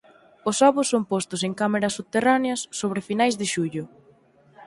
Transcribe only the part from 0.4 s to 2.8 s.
Os ovos son postos en cámaras subterráneas